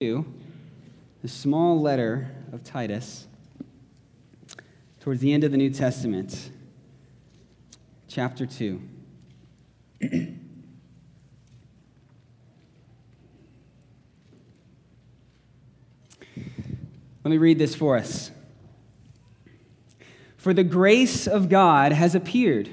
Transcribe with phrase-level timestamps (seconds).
[0.00, 0.24] 2,
[1.20, 3.26] the small letter of Titus,
[4.98, 6.48] towards the end of the New Testament,
[8.08, 8.80] chapter 2.
[10.00, 10.30] Let
[17.26, 18.30] me read this for us.
[20.38, 22.70] For the grace of God has appeared,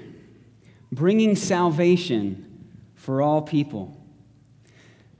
[0.93, 4.01] bringing salvation for all people,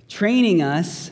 [0.08, 1.12] training us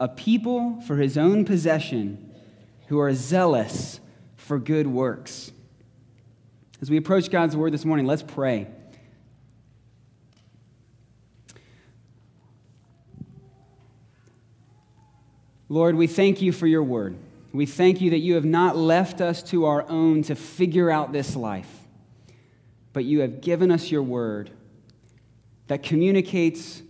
[0.00, 2.32] a people for his own possession
[2.88, 4.00] who are zealous
[4.36, 5.52] for good works.
[6.80, 8.68] As we approach God's word this morning, let's pray.
[15.68, 17.16] Lord, we thank you for your word.
[17.52, 21.12] We thank you that you have not left us to our own to figure out
[21.12, 21.70] this life,
[22.92, 24.50] but you have given us your word
[25.66, 26.82] that communicates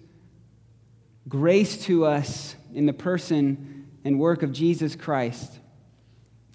[1.29, 5.59] grace to us in the person and work of Jesus Christ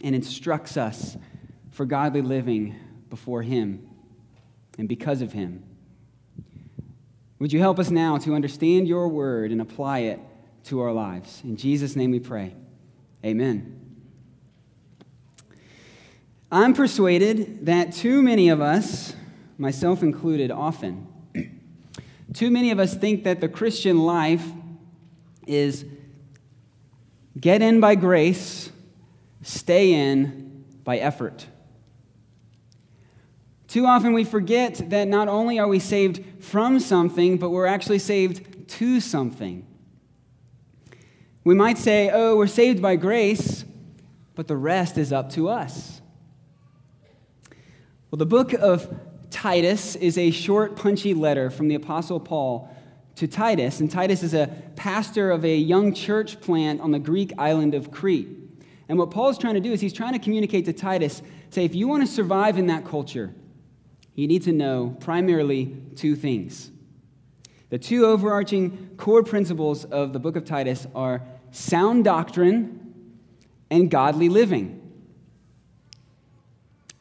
[0.01, 1.17] and instructs us
[1.71, 2.77] for godly living
[3.09, 3.85] before Him
[4.77, 5.65] and because of Him.
[7.39, 10.19] Would you help us now to understand your word and apply it
[10.63, 11.41] to our lives?
[11.43, 12.55] In Jesus' name we pray.
[13.25, 13.97] Amen.
[16.49, 19.13] I'm persuaded that too many of us,
[19.57, 21.05] myself included, often,
[22.33, 24.47] too many of us think that the Christian life
[25.45, 25.83] is
[27.39, 28.71] Get in by grace,
[29.41, 31.47] stay in by effort.
[33.67, 37.99] Too often we forget that not only are we saved from something, but we're actually
[37.99, 39.65] saved to something.
[41.43, 43.65] We might say, oh, we're saved by grace,
[44.35, 46.01] but the rest is up to us.
[48.11, 48.95] Well, the book of
[49.31, 52.69] Titus is a short, punchy letter from the Apostle Paul
[53.15, 57.31] to Titus, and Titus is a pastor of a young church plant on the Greek
[57.37, 58.27] island of Crete.
[58.89, 61.75] And what Paul's trying to do is he's trying to communicate to Titus say, if
[61.75, 63.33] you want to survive in that culture,
[64.15, 66.71] you need to know primarily two things.
[67.69, 72.93] The two overarching core principles of the book of Titus are sound doctrine
[73.69, 74.79] and godly living.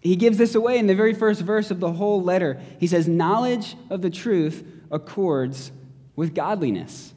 [0.01, 2.61] He gives this away in the very first verse of the whole letter.
[2.81, 5.72] He says, Knowledge of the truth accords
[6.17, 7.15] with godliness.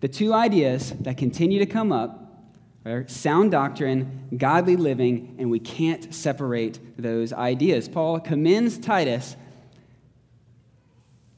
[0.00, 2.22] The two ideas that continue to come up
[2.84, 7.88] are sound doctrine, godly living, and we can't separate those ideas.
[7.88, 9.36] Paul commends Titus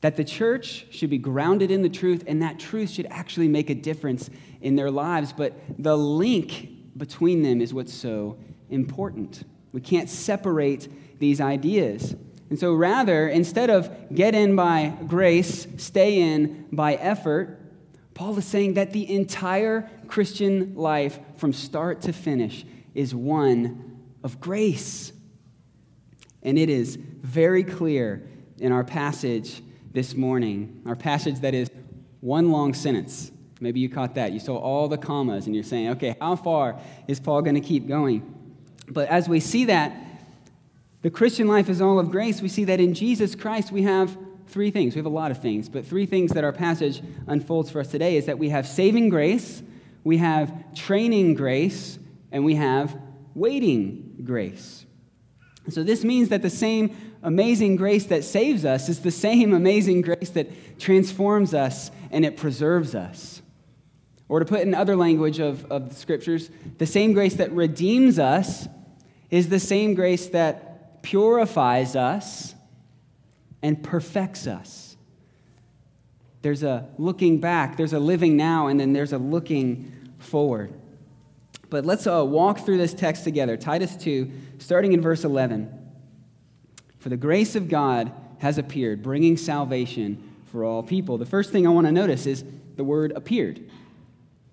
[0.00, 3.70] that the church should be grounded in the truth, and that truth should actually make
[3.70, 5.32] a difference in their lives.
[5.32, 8.36] But the link between them is what's so
[8.70, 9.44] important.
[9.72, 12.14] We can't separate these ideas.
[12.50, 17.60] And so, rather, instead of get in by grace, stay in by effort,
[18.14, 22.64] Paul is saying that the entire Christian life, from start to finish,
[22.94, 25.12] is one of grace.
[26.42, 28.26] And it is very clear
[28.58, 31.70] in our passage this morning, our passage that is
[32.20, 33.30] one long sentence.
[33.60, 34.32] Maybe you caught that.
[34.32, 37.60] You saw all the commas and you're saying, okay, how far is Paul going to
[37.60, 38.34] keep going?
[38.88, 39.92] But as we see that,
[41.02, 42.42] the Christian life is all of grace.
[42.42, 44.16] We see that in Jesus Christ we have
[44.48, 44.94] three things.
[44.94, 47.88] We have a lot of things, but three things that our passage unfolds for us
[47.88, 49.62] today is that we have saving grace,
[50.04, 51.98] we have training grace,
[52.32, 52.96] and we have
[53.34, 54.86] waiting grace.
[55.68, 60.00] So this means that the same amazing grace that saves us is the same amazing
[60.00, 63.42] grace that transforms us and it preserves us.
[64.28, 68.18] Or to put in other language of, of the scriptures, the same grace that redeems
[68.18, 68.66] us
[69.30, 70.67] is the same grace that
[71.08, 72.54] purifies us
[73.62, 74.94] and perfects us.
[76.42, 80.70] There's a looking back, there's a living now, and then there's a looking forward.
[81.70, 83.56] But let's uh, walk through this text together.
[83.56, 85.72] Titus 2, starting in verse 11.
[86.98, 91.16] For the grace of God has appeared, bringing salvation for all people.
[91.16, 92.44] The first thing I want to notice is
[92.76, 93.64] the word appeared.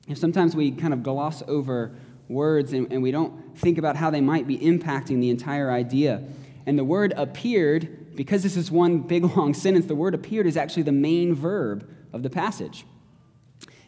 [0.07, 1.92] And sometimes we kind of gloss over
[2.30, 6.24] words and, and we don't think about how they might be impacting the entire idea.
[6.65, 10.57] And the word appeared, because this is one big long sentence, the word appeared is
[10.57, 12.85] actually the main verb of the passage.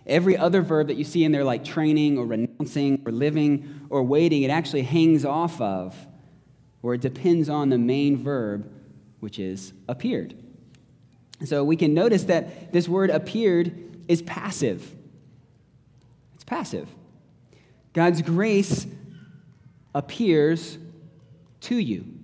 [0.06, 4.03] Every other verb that you see in there, like training or renouncing or living or
[4.03, 6.07] waiting, it actually hangs off of
[6.81, 8.71] or it depends on the main verb,
[9.19, 10.35] which is appeared.
[11.44, 14.95] So we can notice that this word appeared is passive.
[16.35, 16.88] It's passive.
[17.94, 18.88] God's grace
[19.94, 20.77] appears
[21.62, 22.17] to you.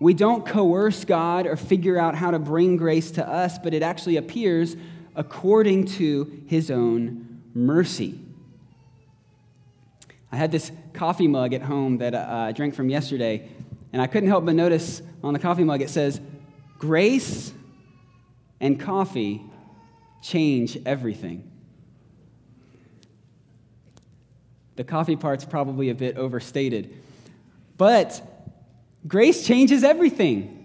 [0.00, 3.82] We don't coerce God or figure out how to bring grace to us, but it
[3.82, 4.74] actually appears
[5.14, 8.18] according to his own mercy.
[10.32, 13.46] I had this coffee mug at home that uh, I drank from yesterday,
[13.92, 16.18] and I couldn't help but notice on the coffee mug it says,
[16.78, 17.52] Grace
[18.58, 19.42] and coffee
[20.22, 21.50] change everything.
[24.76, 26.94] The coffee part's probably a bit overstated,
[27.76, 28.39] but
[29.06, 30.56] grace changes everything.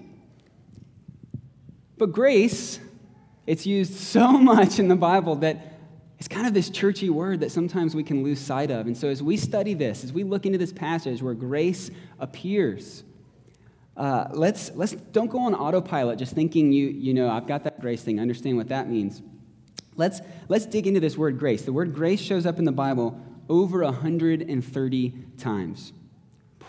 [1.97, 2.79] But grace,
[3.47, 5.73] it's used so much in the Bible that
[6.17, 8.87] it's kind of this churchy word that sometimes we can lose sight of.
[8.87, 13.03] And so, as we study this, as we look into this passage where grace appears,
[13.97, 17.79] uh, let's, let's don't go on autopilot just thinking you, you know, I've got that
[17.79, 19.21] grace thing, understand what that means.
[19.95, 21.63] Let's, let's dig into this word grace.
[21.63, 25.93] The word grace shows up in the Bible over 130 times.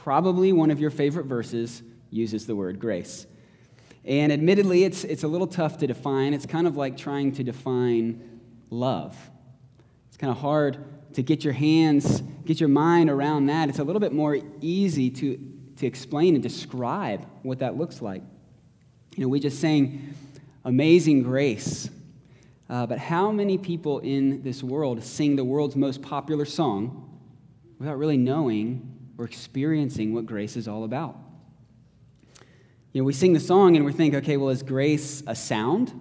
[0.06, 3.26] Probably one of your favorite verses uses the word grace.
[4.04, 6.32] And admittedly, it's, it's a little tough to define.
[6.32, 9.16] It's kind of like trying to define love.
[10.06, 10.78] It's kind of hard
[11.14, 13.68] to get your hands, get your mind around that.
[13.68, 15.40] It's a little bit more easy to,
[15.78, 18.22] to explain and describe what that looks like.
[19.16, 20.14] You know, we just sang
[20.64, 21.90] Amazing Grace.
[22.70, 27.18] Uh, but how many people in this world sing the world's most popular song
[27.80, 31.16] without really knowing or experiencing what grace is all about?
[32.92, 35.92] You know, we sing the song and we think, okay, well, is grace a sound?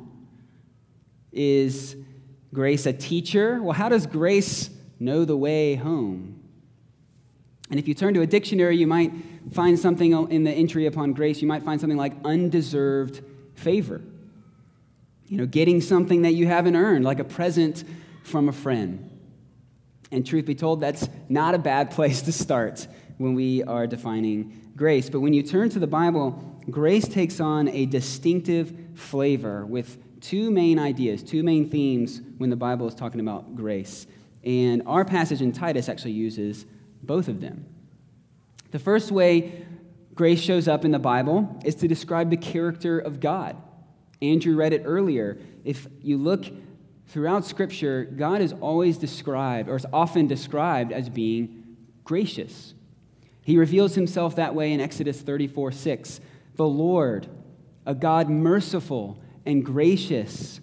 [1.32, 1.96] Is
[2.56, 3.62] Grace a teacher?
[3.62, 6.42] Well, how does grace know the way home?
[7.70, 9.12] And if you turn to a dictionary, you might
[9.52, 13.22] find something in the entry upon grace, you might find something like undeserved
[13.56, 14.02] favor.
[15.28, 17.84] You know, getting something that you haven't earned, like a present
[18.24, 19.12] from a friend.
[20.12, 24.72] And truth be told, that's not a bad place to start when we are defining
[24.76, 25.10] grace.
[25.10, 30.52] But when you turn to the Bible, grace takes on a distinctive flavor with two
[30.52, 34.08] main ideas, two main themes when the Bible is talking about grace.
[34.44, 36.66] And our passage in Titus actually uses
[37.04, 37.66] both of them.
[38.72, 39.66] The first way
[40.14, 43.58] grace shows up in the Bible is to describe the character of God.
[44.22, 45.38] Andrew read it earlier.
[45.64, 46.46] If you look
[47.08, 52.74] throughout Scripture, God is always described, or is often described, as being gracious.
[53.46, 56.20] He reveals himself that way in Exodus 34 6.
[56.56, 57.28] The Lord,
[57.86, 60.60] a God merciful and gracious,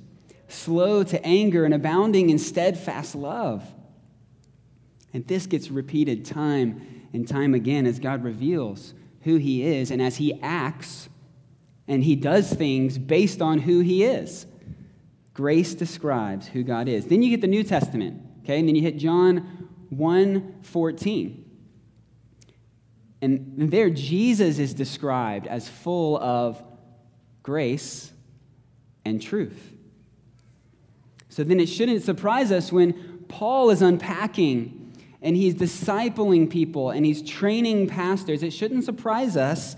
[0.49, 3.65] slow to anger, and abounding in steadfast love.
[5.15, 10.03] And this gets repeated time and time again as God reveals who He is and
[10.03, 11.09] as He acts
[11.87, 14.45] and He does things based on who He is.
[15.35, 17.07] Grace describes who God is.
[17.07, 18.59] Then you get the New Testament, okay?
[18.59, 21.42] And then you hit John 1 14.
[23.23, 26.63] And there, Jesus is described as full of
[27.45, 28.13] grace
[29.05, 29.73] and truth.
[31.29, 34.93] So then it shouldn't surprise us when Paul is unpacking
[35.23, 38.43] and he's discipling people and he's training pastors.
[38.43, 39.77] It shouldn't surprise us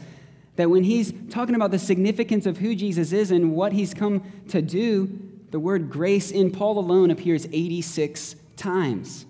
[0.57, 4.25] that when he's talking about the significance of who Jesus is and what he's come
[4.49, 5.19] to do,
[5.51, 9.27] the word grace in Paul alone appears 86 times.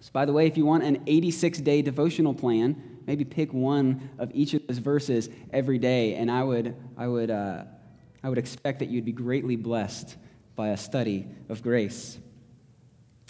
[0.00, 4.10] So, by the way, if you want an 86 day devotional plan, maybe pick one
[4.18, 7.64] of each of those verses every day, and I would, I would, uh,
[8.22, 10.16] I would expect that you'd be greatly blessed
[10.56, 12.18] by a study of grace.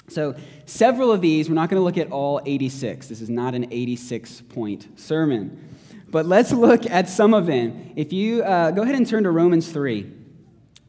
[0.09, 3.09] So, several of these, we're not going to look at all 86.
[3.09, 5.75] This is not an 86 point sermon.
[6.09, 7.93] But let's look at some of them.
[7.97, 10.13] If you uh, go ahead and turn to Romans 3,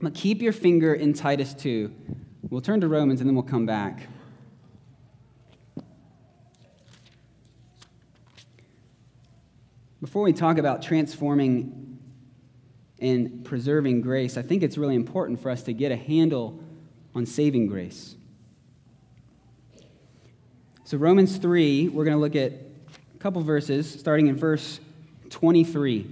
[0.01, 1.91] but keep your finger in Titus 2.
[2.49, 4.07] We'll turn to Romans and then we'll come back.
[10.05, 11.97] Before we talk about transforming
[12.99, 16.63] and preserving grace, I think it's really important for us to get a handle
[17.15, 18.13] on saving grace.
[20.83, 24.79] So, Romans 3, we're going to look at a couple verses, starting in verse
[25.31, 26.05] 23.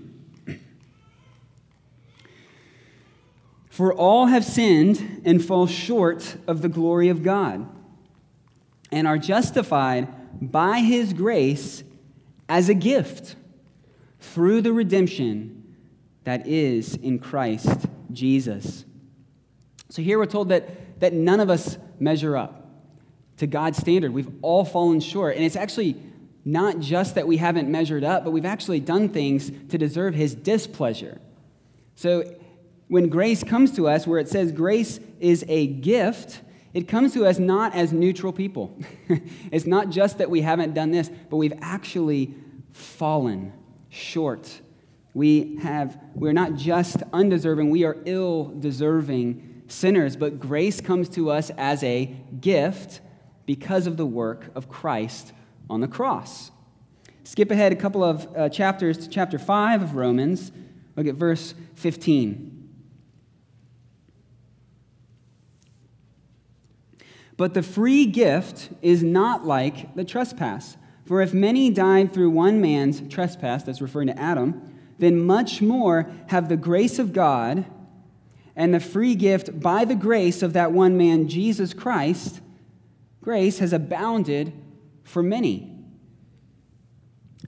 [3.69, 7.69] For all have sinned and fall short of the glory of God,
[8.91, 10.07] and are justified
[10.41, 11.83] by his grace
[12.49, 13.35] as a gift
[14.23, 15.75] through the redemption
[16.23, 18.85] that is in Christ Jesus.
[19.89, 22.65] So here we're told that that none of us measure up
[23.37, 24.13] to God's standard.
[24.13, 25.35] We've all fallen short.
[25.35, 25.97] And it's actually
[26.45, 30.33] not just that we haven't measured up, but we've actually done things to deserve his
[30.33, 31.19] displeasure.
[31.95, 32.23] So
[32.87, 36.41] when grace comes to us, where it says grace is a gift,
[36.73, 38.77] it comes to us not as neutral people.
[39.51, 42.33] it's not just that we haven't done this, but we've actually
[42.71, 43.51] fallen
[43.93, 44.61] short.
[45.13, 51.29] We have we're not just undeserving, we are ill deserving sinners, but grace comes to
[51.29, 52.05] us as a
[52.41, 53.01] gift
[53.45, 55.31] because of the work of Christ
[55.69, 56.51] on the cross.
[57.23, 60.51] Skip ahead a couple of uh, chapters to chapter 5 of Romans.
[60.95, 62.49] Look at verse 15.
[67.37, 70.77] But the free gift is not like the trespass.
[71.05, 76.09] For if many died through one man's trespass, that's referring to Adam, then much more
[76.27, 77.65] have the grace of God
[78.55, 82.39] and the free gift by the grace of that one man, Jesus Christ,
[83.21, 84.53] grace has abounded
[85.03, 85.69] for many.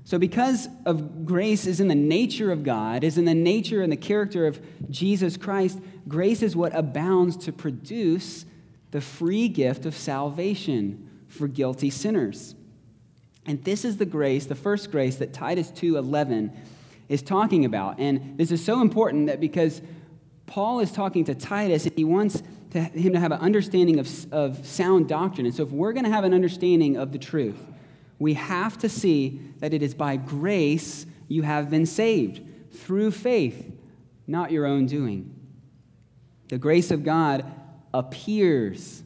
[0.03, 3.91] So, because of grace is in the nature of God, is in the nature and
[3.91, 4.59] the character of
[4.89, 8.45] Jesus Christ, grace is what abounds to produce
[8.91, 12.54] the free gift of salvation for guilty sinners.
[13.45, 16.51] And this is the grace, the first grace that Titus 2:11
[17.09, 17.99] is talking about.
[17.99, 19.81] And this is so important that because
[20.47, 24.33] Paul is talking to Titus and he wants to, him to have an understanding of,
[24.33, 25.45] of sound doctrine.
[25.45, 27.57] And so if we're going to have an understanding of the truth,
[28.17, 33.71] we have to see that it is by grace you have been saved through faith,
[34.27, 35.33] not your own doing.
[36.49, 37.45] The grace of God
[37.93, 39.03] appears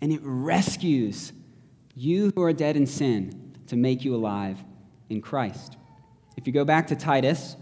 [0.00, 1.32] and it rescues
[1.94, 4.58] you who are dead in sin to make you alive
[5.08, 5.76] in Christ.
[6.36, 7.56] If you go back to Titus,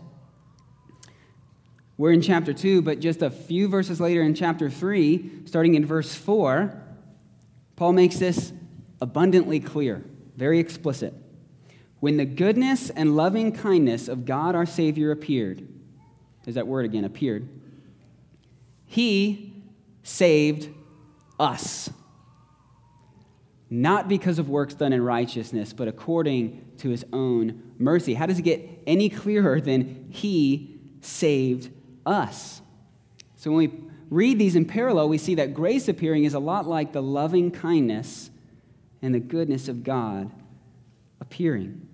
[1.96, 5.84] we're in chapter 2, but just a few verses later in chapter 3, starting in
[5.84, 6.82] verse 4,
[7.76, 8.52] Paul makes this
[9.00, 10.02] abundantly clear,
[10.36, 11.14] very explicit.
[12.00, 15.66] When the goodness and loving kindness of God our Savior appeared,
[16.44, 17.48] there's that word again, appeared,
[18.86, 19.52] he
[20.02, 20.68] saved
[21.38, 21.90] us.
[23.74, 28.12] Not because of works done in righteousness, but according to his own mercy.
[28.12, 31.70] How does it get any clearer than he saved
[32.04, 32.60] us?
[33.36, 36.68] So when we read these in parallel, we see that grace appearing is a lot
[36.68, 38.28] like the loving kindness
[39.00, 40.30] and the goodness of God
[41.18, 41.88] appearing.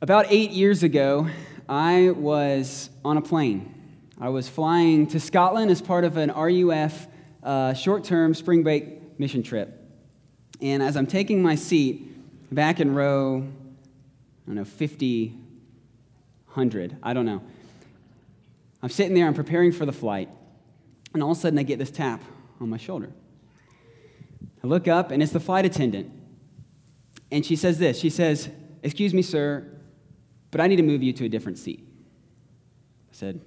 [0.00, 1.28] About eight years ago,
[1.68, 3.74] I was on a plane
[4.18, 7.06] I was flying to Scotland as part of an RUF
[7.74, 9.74] short term spring break mission trip.
[10.60, 12.04] And as I'm taking my seat
[12.54, 15.28] back in row, I don't know, 50,
[16.46, 17.42] 100, I don't know.
[18.82, 20.28] I'm sitting there, I'm preparing for the flight,
[21.12, 22.22] and all of a sudden I get this tap
[22.60, 23.10] on my shoulder.
[24.62, 26.12] I look up, and it's the flight attendant.
[27.30, 28.48] And she says this She says,
[28.82, 29.66] Excuse me, sir,
[30.50, 31.86] but I need to move you to a different seat.
[33.10, 33.40] I said,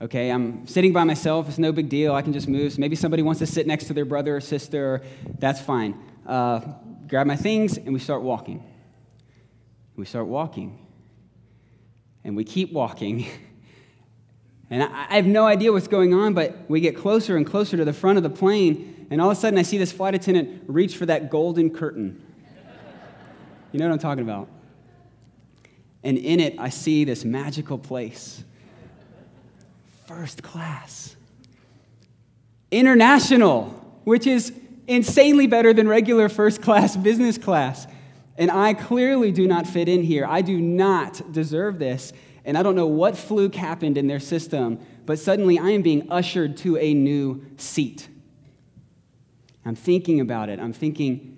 [0.00, 1.48] Okay, I'm sitting by myself.
[1.48, 2.14] It's no big deal.
[2.14, 2.72] I can just move.
[2.72, 5.02] So maybe somebody wants to sit next to their brother or sister.
[5.38, 5.98] That's fine.
[6.24, 6.60] Uh,
[7.08, 8.62] grab my things, and we start walking.
[9.96, 10.86] We start walking.
[12.22, 13.26] And we keep walking.
[14.70, 17.86] And I have no idea what's going on, but we get closer and closer to
[17.86, 20.64] the front of the plane, and all of a sudden I see this flight attendant
[20.66, 22.22] reach for that golden curtain.
[23.72, 24.46] You know what I'm talking about?
[26.02, 28.44] And in it, I see this magical place
[30.08, 31.14] first class.
[32.70, 33.66] International,
[34.04, 34.54] which is
[34.86, 37.86] insanely better than regular first class business class.
[38.38, 40.24] And I clearly do not fit in here.
[40.26, 42.14] I do not deserve this.
[42.46, 46.10] And I don't know what fluke happened in their system, but suddenly I am being
[46.10, 48.08] ushered to a new seat.
[49.66, 50.58] I'm thinking about it.
[50.58, 51.37] I'm thinking,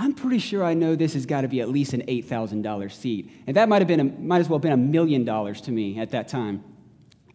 [0.00, 3.30] I'm pretty sure I know this has got to be at least an $8,000 seat.
[3.46, 5.70] And that might have been a, might as well have been a million dollars to
[5.70, 6.64] me at that time.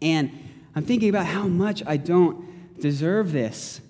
[0.01, 0.31] And
[0.73, 3.81] I'm thinking about how much I don't deserve this.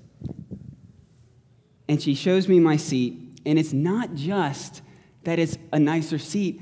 [1.88, 4.82] And she shows me my seat, and it's not just
[5.24, 6.62] that it's a nicer seat,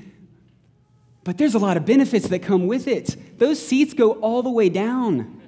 [1.24, 3.16] but there's a lot of benefits that come with it.
[3.40, 5.42] Those seats go all the way down.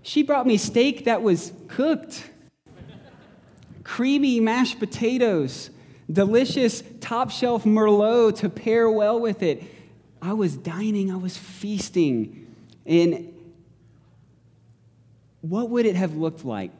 [0.00, 2.30] She brought me steak that was cooked
[3.86, 5.70] creamy mashed potatoes,
[6.10, 9.62] delicious top shelf Merlot to pair well with it.
[10.20, 12.52] I was dining, I was feasting.
[12.84, 13.32] And
[15.40, 16.72] what would it have looked like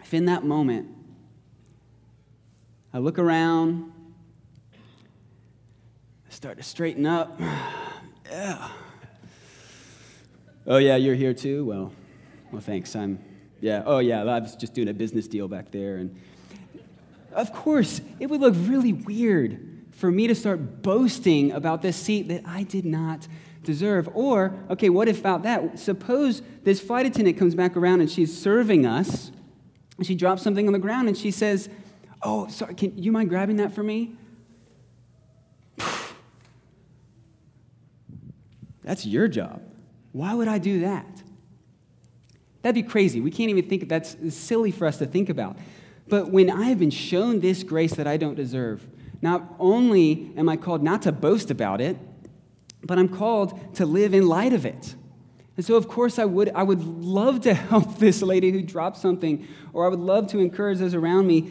[0.00, 0.88] if in that moment
[2.94, 3.92] I look around,
[4.72, 7.38] I start to straighten up?
[8.30, 8.70] yeah.
[10.66, 11.66] Oh, yeah, you're here too?
[11.66, 11.92] Well,
[12.50, 12.96] well, thanks.
[12.96, 13.18] I'm,
[13.60, 15.96] yeah, oh, yeah, I was just doing a business deal back there.
[15.96, 16.16] And
[17.32, 19.60] of course, it would look really weird
[19.92, 23.26] for me to start boasting about this seat that I did not
[23.62, 24.08] deserve.
[24.14, 25.78] Or, okay, what if about that?
[25.78, 29.32] Suppose this flight attendant comes back around and she's serving us,
[29.96, 31.70] and she drops something on the ground and she says,
[32.22, 34.16] Oh, sorry, can you mind grabbing that for me?
[38.82, 39.62] That's your job.
[40.12, 41.22] Why would I do that?
[42.66, 43.20] That'd be crazy.
[43.20, 45.56] We can't even think that's silly for us to think about.
[46.08, 48.84] But when I have been shown this grace that I don't deserve,
[49.22, 51.96] not only am I called not to boast about it,
[52.82, 54.96] but I'm called to live in light of it.
[55.56, 58.96] And so, of course, I would, I would love to help this lady who dropped
[58.96, 61.48] something, or I would love to encourage those around me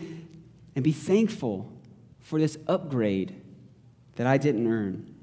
[0.76, 1.72] and be thankful
[2.20, 3.42] for this upgrade
[4.18, 5.16] that I didn't earn.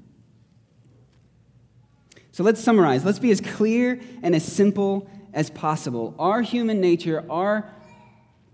[2.31, 3.05] So let's summarize.
[3.05, 6.15] Let's be as clear and as simple as possible.
[6.19, 7.69] Our human nature, our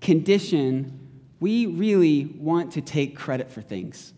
[0.02, 1.00] condition,
[1.40, 4.14] we really want to take credit for things.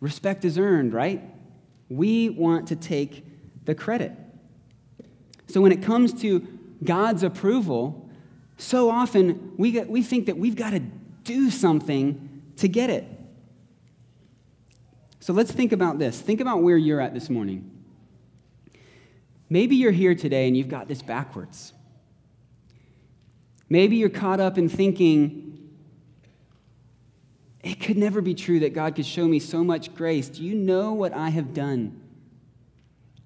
[0.00, 1.22] Respect is earned, right?
[1.88, 3.24] We want to take
[3.64, 4.12] the credit.
[5.46, 6.46] So when it comes to
[6.82, 8.10] God's approval,
[8.56, 10.80] so often we, get, we think that we've got to
[11.24, 13.04] do something to get it.
[15.20, 16.20] So let's think about this.
[16.20, 17.71] Think about where you're at this morning.
[19.52, 21.74] Maybe you're here today and you've got this backwards.
[23.68, 25.68] Maybe you're caught up in thinking,
[27.62, 30.30] it could never be true that God could show me so much grace.
[30.30, 32.00] Do you know what I have done?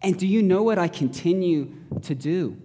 [0.02, 2.56] And do you know what I continue to do?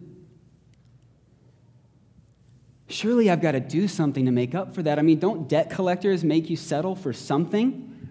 [2.88, 4.98] Surely I've got to do something to make up for that.
[4.98, 8.10] I mean, don't debt collectors make you settle for something?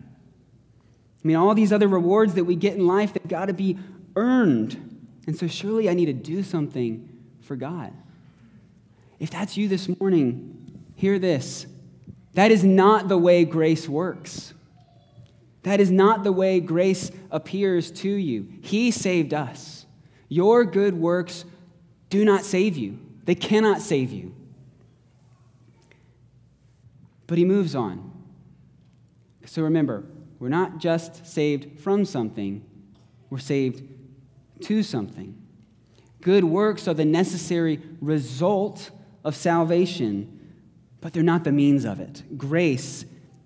[1.25, 3.78] I mean, all these other rewards that we get in life, they've got to be
[4.14, 4.89] earned.
[5.30, 7.08] And so, surely I need to do something
[7.42, 7.92] for God.
[9.20, 11.66] If that's you this morning, hear this.
[12.34, 14.54] That is not the way grace works.
[15.62, 18.49] That is not the way grace appears to you.
[18.60, 19.86] He saved us.
[20.28, 21.45] Your good works
[22.08, 24.34] do not save you, they cannot save you.
[27.28, 28.10] But he moves on.
[29.47, 30.02] So remember,
[30.40, 32.64] we're not just saved from something,
[33.30, 33.84] we're saved
[34.62, 35.36] to something.
[36.20, 38.90] Good works are the necessary result
[39.25, 40.38] of salvation,
[41.00, 42.23] but they're not the means of it.
[42.36, 43.04] Grace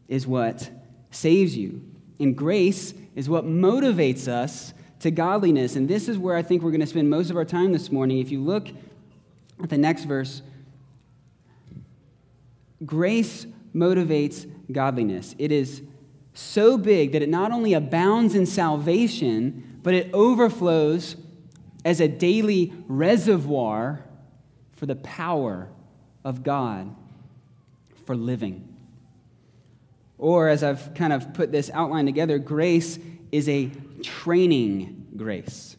[0.09, 0.71] is what
[1.11, 1.83] saves you,
[2.19, 5.77] and grace is what motivates us to godliness.
[5.77, 7.93] And this is where I think we're going to spend most of our time this
[7.93, 8.19] morning.
[8.19, 8.69] If you look
[9.63, 10.43] at the next verse,
[12.85, 15.35] grace motivates godliness.
[15.39, 15.83] It is
[16.33, 21.15] so big that it not only abounds in salvation, but it overflows
[21.85, 24.03] as a daily reservoir
[24.73, 25.69] for the power
[26.25, 26.97] of God
[28.07, 28.67] for living.
[30.19, 32.99] Or, as I've kind of put this outline together, grace
[33.31, 33.71] is a
[34.03, 35.77] training grace.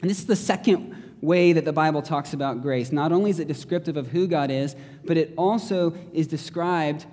[0.00, 2.90] And this is the second way that the Bible talks about grace.
[2.90, 7.06] Not only is it descriptive of who God is, but it also is described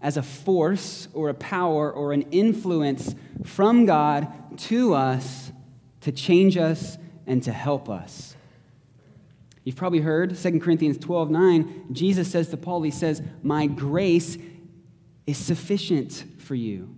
[0.00, 5.52] as a force or a power or an influence from God to us
[6.00, 8.36] to change us and to help us.
[9.64, 14.38] You've probably heard 2 Corinthians 12 9, Jesus says to Paul, He says, My grace
[15.26, 16.94] is sufficient for you.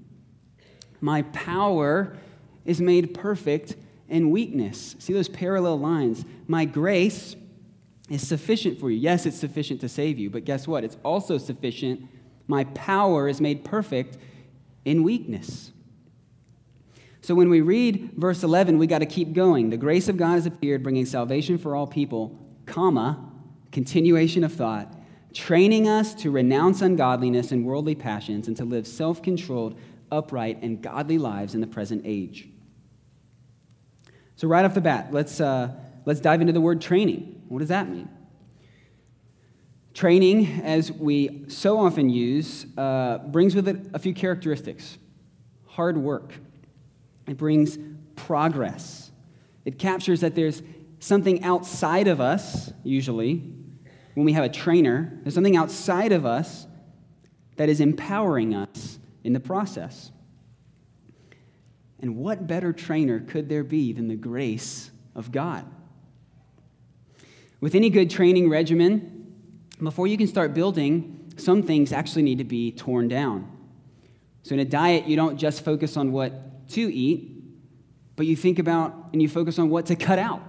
[1.00, 2.16] My power
[2.64, 3.74] is made perfect
[4.08, 4.94] in weakness.
[4.98, 6.24] See those parallel lines?
[6.46, 7.34] My grace
[8.08, 8.98] is sufficient for you.
[8.98, 10.84] Yes, it's sufficient to save you, but guess what?
[10.84, 12.08] It's also sufficient
[12.50, 14.18] my power is made perfect
[14.84, 15.70] in weakness.
[17.22, 19.70] So when we read verse 11, we got to keep going.
[19.70, 22.36] The grace of God has appeared, bringing salvation for all people,
[22.66, 23.30] comma,
[23.70, 24.92] continuation of thought,
[25.32, 29.78] training us to renounce ungodliness and worldly passions and to live self controlled,
[30.10, 32.48] upright, and godly lives in the present age.
[34.34, 35.72] So, right off the bat, let's, uh,
[36.04, 37.42] let's dive into the word training.
[37.48, 38.08] What does that mean?
[39.92, 44.98] Training, as we so often use, uh, brings with it a few characteristics
[45.66, 46.34] hard work,
[47.26, 47.78] it brings
[48.16, 49.10] progress,
[49.64, 50.62] it captures that there's
[50.98, 53.42] something outside of us, usually,
[54.14, 56.66] when we have a trainer, there's something outside of us
[57.56, 60.10] that is empowering us in the process.
[62.00, 65.64] And what better trainer could there be than the grace of God?
[67.60, 69.19] With any good training regimen,
[69.84, 73.50] before you can start building, some things actually need to be torn down.
[74.42, 77.32] So, in a diet, you don't just focus on what to eat,
[78.16, 80.42] but you think about and you focus on what to cut out.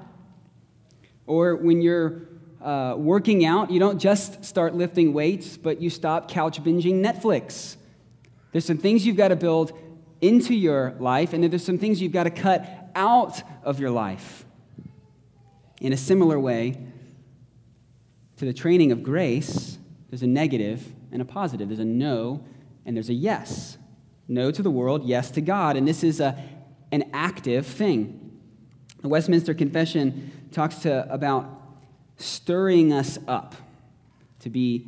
[1.28, 2.24] Or when you're
[2.62, 7.78] uh, working out, you don't just start lifting weights, but you stop couch binging Netflix.
[8.52, 9.72] There's some things you've got to build
[10.20, 13.92] into your life, and then there's some things you've got to cut out of your
[13.92, 14.46] life.
[15.80, 16.91] In a similar way
[18.42, 19.78] to the training of grace,
[20.10, 21.70] there's a negative and a positive.
[21.70, 22.44] There's a no
[22.88, 23.78] and there's a yes.
[24.28, 25.78] No to the world, yes to God.
[25.78, 26.44] And this is a,
[26.92, 28.40] an active thing.
[29.04, 31.56] The Westminster Confession talks to, about
[32.18, 33.54] stirring us up
[34.40, 34.88] to be,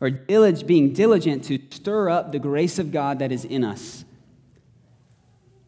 [0.00, 4.06] or dilig- being diligent to stir up the grace of God that is in us.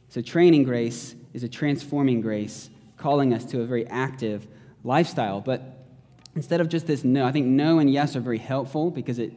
[0.09, 4.47] So, training grace is a transforming grace, calling us to a very active
[4.83, 5.43] lifestyle.
[5.43, 5.78] But
[6.38, 9.33] instead of just this no, I think no and yes are very helpful because it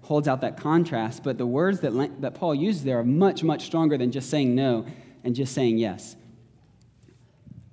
[0.00, 1.22] holds out that contrast.
[1.22, 4.54] But the words that, that Paul uses there are much, much stronger than just saying
[4.54, 4.86] no
[5.22, 6.16] and just saying yes.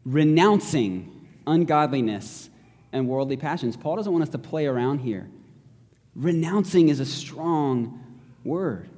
[0.04, 2.50] Renouncing ungodliness
[2.92, 3.78] and worldly passions.
[3.78, 5.30] Paul doesn't want us to play around here.
[6.14, 8.04] Renouncing is a strong
[8.44, 8.90] word.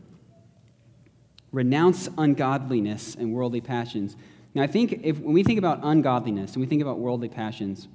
[1.52, 4.18] Renounce ungodliness and worldly passions.
[4.56, 7.88] Now, I think if, when we think about ungodliness and we think about worldly passions,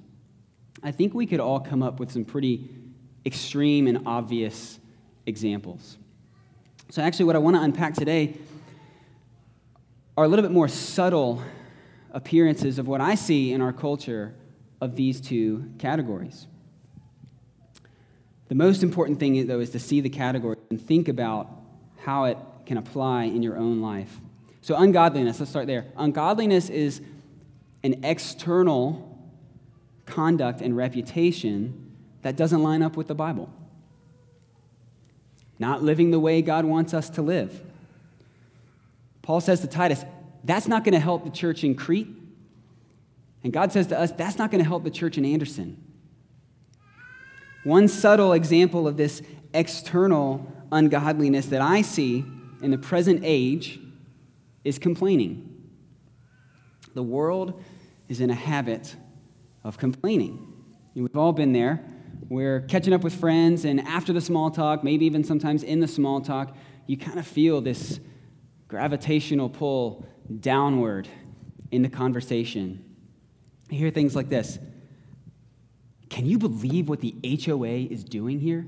[0.83, 2.69] I think we could all come up with some pretty
[3.27, 4.79] extreme and obvious
[5.27, 5.99] examples.
[6.91, 8.35] So, actually, what I want to unpack today
[10.17, 11.43] are a little bit more subtle
[12.13, 14.35] appearances of what I see in our culture
[14.81, 16.47] of these two categories.
[18.49, 21.49] The most important thing, though, is to see the category and think about
[21.99, 24.19] how it can apply in your own life.
[24.63, 25.87] So, ungodliness, let's start there.
[25.97, 27.01] Ungodliness is
[27.83, 29.10] an external
[30.11, 33.51] conduct and reputation that doesn't line up with the Bible.
[35.59, 37.63] Not living the way God wants us to live.
[39.23, 40.05] Paul says to Titus,
[40.45, 42.09] that's not going to help the church in Crete.
[43.45, 45.83] And God says to us, that's not going to help the church in Anderson.
[47.65, 52.25] One subtle example of this external ungodliness that I see
[52.63, 53.81] in the present age
[54.65, 55.47] is complaining.
[56.95, 57.63] The world
[58.09, 58.97] is in a habit
[59.65, 60.53] of complaining.
[60.95, 61.85] We've all been there.
[62.29, 65.89] We're catching up with friends, and after the small talk, maybe even sometimes in the
[65.89, 68.01] small talk, you kind of feel this
[68.69, 70.07] gravitational pull
[70.41, 71.09] downward
[71.71, 72.85] in the conversation.
[73.71, 74.59] I hear things like this
[76.09, 78.67] Can you believe what the HOA is doing here?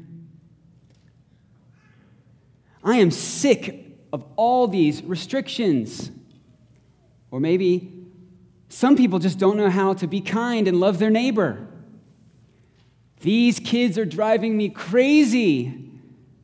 [2.85, 6.11] I am sick of all these restrictions.
[7.31, 8.01] Or maybe
[8.72, 11.68] some people just don't know how to be kind and love their neighbor.
[13.20, 15.90] These kids are driving me crazy.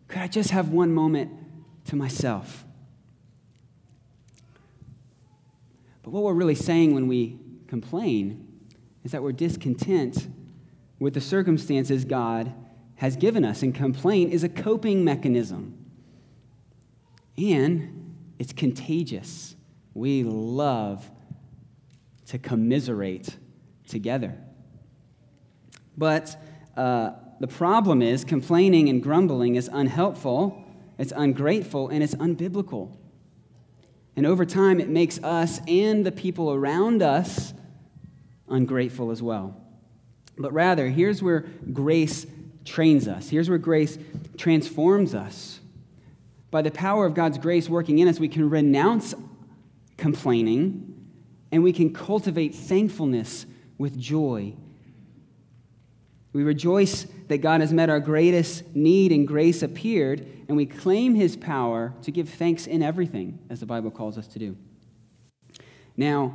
[0.09, 1.33] Could I just have one moment
[1.87, 2.67] to myself?
[6.03, 8.47] But what we're really saying when we complain
[9.05, 10.29] is that we're discontent
[10.99, 12.53] with the circumstances God
[12.97, 13.63] has given us.
[13.63, 15.83] And complaint is a coping mechanism.
[17.39, 19.57] And it's contagious.
[19.95, 21.11] We love
[22.29, 23.37] to commiserate
[23.87, 24.37] together.
[25.97, 26.37] But
[26.77, 30.65] uh, the problem is complaining and grumbling is unhelpful,
[30.99, 32.97] it's ungrateful, and it's unbiblical.
[34.15, 37.55] And over time, it makes us and the people around us
[38.49, 39.61] ungrateful as well.
[40.37, 41.41] But rather, here's where
[41.73, 42.27] grace
[42.65, 43.29] trains us.
[43.29, 43.99] Here's where grace
[44.37, 45.61] transforms us.
[46.51, 49.15] By the power of God's grace working in us, we can renounce
[49.97, 50.88] complaining
[51.51, 53.47] and we can cultivate thankfulness
[53.79, 54.55] with joy.
[56.33, 61.15] We rejoice that God has met our greatest need and grace appeared, and we claim
[61.15, 64.57] his power to give thanks in everything, as the Bible calls us to do.
[65.97, 66.35] Now,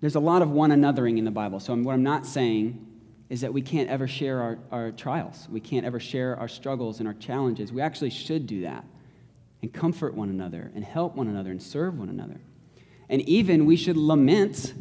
[0.00, 1.60] there's a lot of one anothering in the Bible.
[1.60, 2.86] So, what I'm not saying
[3.28, 5.46] is that we can't ever share our, our trials.
[5.50, 7.72] We can't ever share our struggles and our challenges.
[7.72, 8.84] We actually should do that
[9.60, 12.40] and comfort one another and help one another and serve one another.
[13.08, 14.74] And even we should lament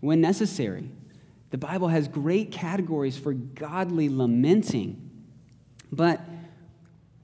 [0.00, 0.90] when necessary.
[1.50, 5.10] The Bible has great categories for godly lamenting.
[5.90, 6.20] But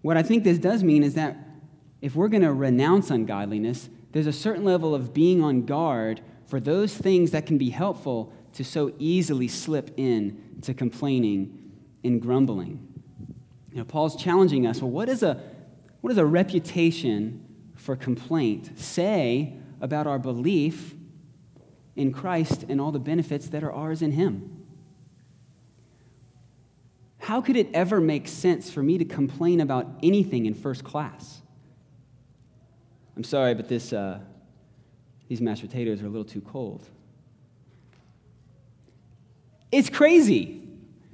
[0.03, 1.37] what I think this does mean is that
[2.01, 6.61] if we're going to renounce ungodliness, there's a certain level of being on guard for
[6.61, 11.73] those things that can be helpful to so easily slip in to complaining
[12.05, 12.87] and grumbling.
[13.73, 15.41] You know, Paul's challenging us well, what, is a,
[16.01, 20.95] what is a reputation for complaint say about our belief
[21.97, 24.59] in Christ and all the benefits that are ours in Him?
[27.19, 31.43] How could it ever make sense for me to complain about anything in first class?
[33.17, 34.21] I'm sorry, but this, uh,
[35.29, 36.87] these mashed potatoes are a little too cold.
[39.71, 40.63] It's crazy.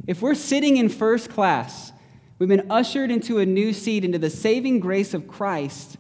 [0.07, 1.93] If we're sitting in first class,
[2.39, 5.97] we've been ushered into a new seat, into the saving grace of Christ,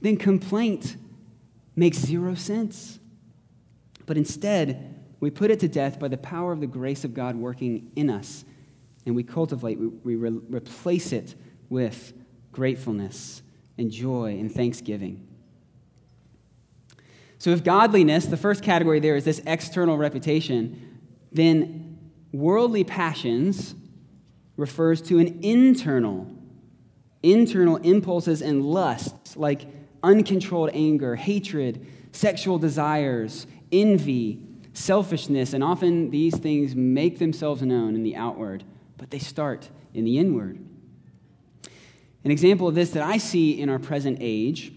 [0.00, 0.96] then complaint
[1.76, 2.98] makes zero sense.
[4.06, 7.36] But instead, we put it to death by the power of the grace of God
[7.36, 8.44] working in us,
[9.06, 11.34] and we cultivate, we, we re- replace it
[11.68, 12.12] with
[12.52, 13.42] gratefulness
[13.78, 15.26] and joy and thanksgiving.
[17.38, 21.00] So, if godliness, the first category there is this external reputation,
[21.32, 21.98] then
[22.32, 23.74] worldly passions
[24.56, 26.30] refers to an internal,
[27.22, 29.66] internal impulses and lusts like
[30.02, 38.02] uncontrolled anger, hatred, sexual desires, envy, selfishness, and often these things make themselves known in
[38.02, 38.64] the outward,
[38.96, 40.58] but they start in the inward.
[42.24, 44.72] An example of this that I see in our present age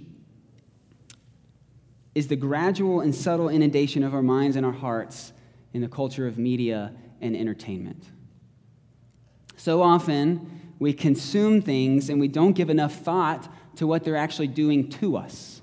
[2.16, 5.34] is the gradual and subtle inundation of our minds and our hearts
[5.74, 8.04] in the culture of media and entertainment.
[9.58, 14.48] So often, we consume things and we don't give enough thought to what they're actually
[14.48, 15.62] doing to us.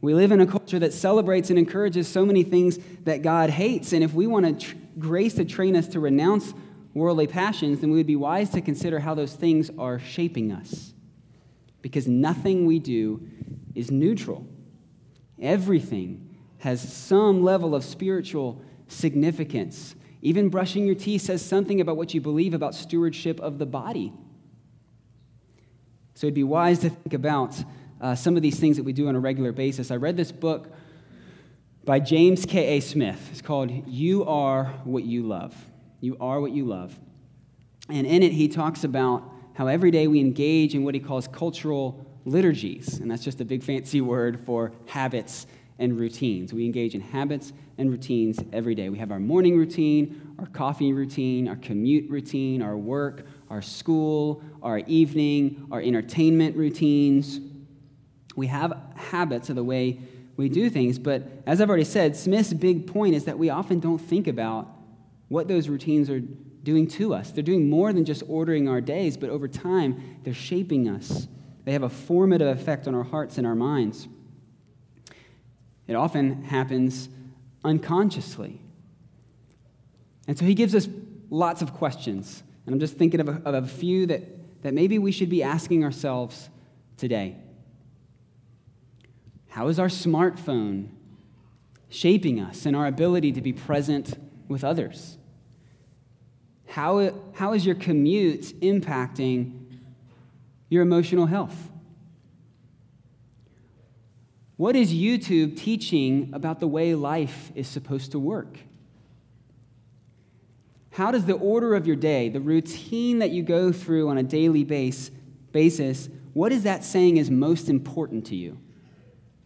[0.00, 3.94] We live in a culture that celebrates and encourages so many things that God hates.
[3.94, 6.52] And if we want tr- grace to train us to renounce
[6.92, 10.92] worldly passions, then we would be wise to consider how those things are shaping us.
[11.80, 13.26] Because nothing we do
[13.74, 14.46] is neutral,
[15.40, 19.94] everything has some level of spiritual significance.
[20.22, 24.12] Even brushing your teeth says something about what you believe about stewardship of the body.
[26.14, 27.56] So it'd be wise to think about
[28.00, 29.90] uh, some of these things that we do on a regular basis.
[29.90, 30.72] I read this book
[31.84, 32.78] by James K.A.
[32.78, 33.28] Smith.
[33.32, 35.56] It's called You Are What You Love.
[36.00, 36.96] You Are What You Love.
[37.88, 39.24] And in it, he talks about
[39.54, 42.98] how every day we engage in what he calls cultural liturgies.
[43.00, 45.48] And that's just a big fancy word for habits
[45.80, 46.52] and routines.
[46.52, 48.88] We engage in habits and routines every day.
[48.88, 54.42] We have our morning routine, our coffee routine, our commute routine, our work, our school,
[54.64, 57.38] our evening, our entertainment routines.
[58.34, 60.00] We have habits of the way
[60.36, 63.78] we do things, but as I've already said, Smith's big point is that we often
[63.78, 64.68] don't think about
[65.28, 67.30] what those routines are doing to us.
[67.30, 71.28] They're doing more than just ordering our days, but over time, they're shaping us.
[71.64, 74.08] They have a formative effect on our hearts and our minds.
[75.86, 77.08] It often happens
[77.62, 78.60] unconsciously.
[80.26, 80.88] And so he gives us
[81.30, 84.22] lots of questions and I'm just thinking of a, of a few that,
[84.64, 86.48] that maybe we should be asking ourselves
[86.96, 87.36] today.
[89.50, 90.88] How is our smartphone
[91.90, 95.18] shaping us and our ability to be present with others?
[96.66, 99.80] How, how is your commute impacting
[100.70, 101.70] your emotional health?
[104.56, 108.56] What is YouTube teaching about the way life is supposed to work?
[110.94, 114.22] How does the order of your day, the routine that you go through on a
[114.22, 115.10] daily base,
[115.50, 118.60] basis, what is that saying is most important to you?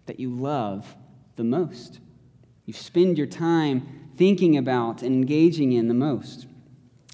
[0.04, 0.94] That you love
[1.36, 2.00] the most.
[2.66, 6.46] You spend your time thinking about and engaging in the most.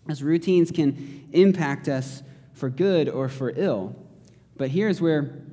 [0.09, 3.95] As routines can impact us for good or for ill.
[4.57, 5.45] But here's where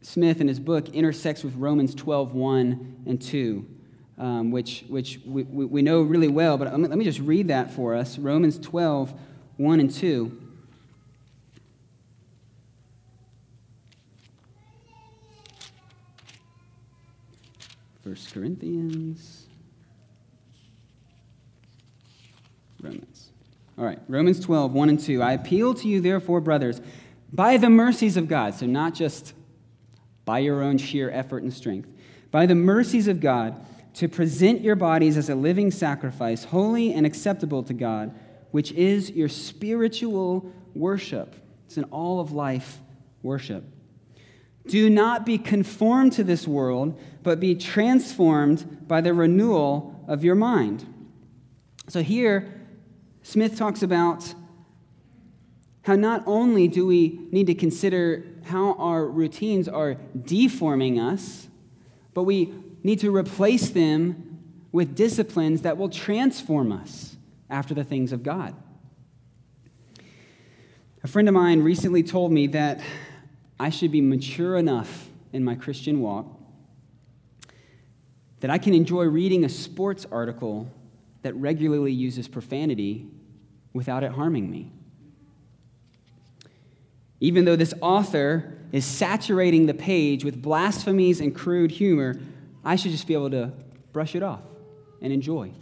[0.00, 3.73] Smith in his book intersects with Romans 12, 1 and 2
[4.18, 7.94] um, which, which we, we know really well, but let me just read that for
[7.94, 9.12] us Romans 12,
[9.56, 10.40] 1 and 2.
[18.04, 19.46] First Corinthians.
[22.82, 23.30] Romans.
[23.78, 25.22] All right, Romans 12, 1 and 2.
[25.22, 26.80] I appeal to you, therefore, brothers,
[27.32, 29.32] by the mercies of God, so not just
[30.24, 31.88] by your own sheer effort and strength,
[32.30, 33.58] by the mercies of God
[33.94, 38.14] to present your bodies as a living sacrifice, holy and acceptable to God,
[38.50, 41.34] which is your spiritual worship.
[41.66, 42.80] It's an all of life
[43.22, 43.64] worship.
[44.66, 50.34] Do not be conformed to this world, but be transformed by the renewal of your
[50.34, 50.86] mind.
[51.88, 52.52] So here,
[53.22, 54.34] Smith talks about
[55.82, 61.48] how not only do we need to consider how our routines are deforming us,
[62.14, 62.54] but we
[62.84, 64.38] need to replace them
[64.70, 67.16] with disciplines that will transform us
[67.50, 68.54] after the things of God.
[71.02, 72.80] A friend of mine recently told me that
[73.58, 76.26] I should be mature enough in my Christian walk
[78.44, 80.68] that I can enjoy reading a sports article
[81.22, 83.06] that regularly uses profanity
[83.72, 84.70] without it harming me.
[87.20, 92.20] Even though this author is saturating the page with blasphemies and crude humor,
[92.64, 93.52] I should just be able to
[93.92, 94.42] brush it off
[95.00, 95.52] and enjoy.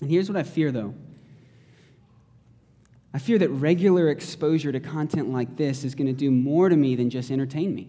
[0.00, 0.94] And here's what I fear, though.
[3.12, 6.76] I fear that regular exposure to content like this is going to do more to
[6.76, 7.88] me than just entertain me.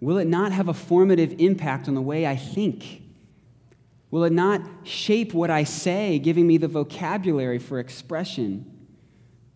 [0.00, 3.02] Will it not have a formative impact on the way I think?
[4.10, 8.88] Will it not shape what I say, giving me the vocabulary for expression?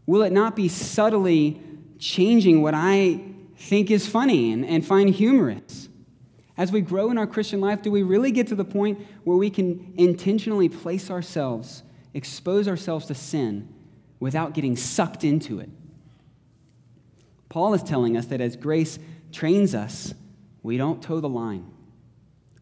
[0.07, 1.61] Will it not be subtly
[1.99, 3.21] changing what I
[3.57, 5.89] think is funny and, and find humorous?
[6.63, 9.37] As we grow in our Christian life, do we really get to the point where
[9.37, 11.83] we can intentionally place ourselves,
[12.15, 13.69] expose ourselves to sin
[14.21, 15.69] without getting sucked into it?
[17.49, 19.01] Paul is telling us that as grace
[19.33, 20.15] trains us,
[20.63, 21.69] we don't toe the line,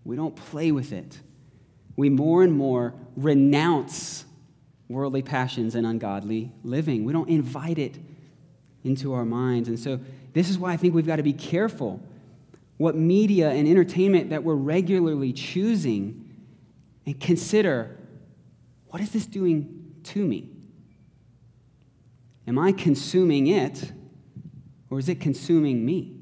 [0.03, 1.21] we don't play with it.
[1.95, 4.25] We more and more renounce
[4.89, 7.05] worldly passions and ungodly living.
[7.05, 7.99] We don't invite it
[8.83, 9.69] into our minds.
[9.69, 10.01] And so,
[10.33, 12.01] this is why I think we've got to be careful
[12.81, 16.35] what media and entertainment that we're regularly choosing
[17.05, 17.95] and consider
[18.87, 20.49] what is this doing to me?
[22.47, 23.93] Am I consuming it
[24.89, 26.17] or is it consuming me?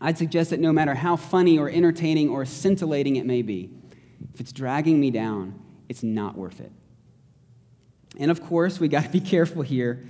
[0.00, 3.68] I'd suggest that no matter how funny or entertaining or scintillating it may be,
[4.32, 6.70] if it's dragging me down, it's not worth it.
[8.16, 10.06] And of course, we got to be careful here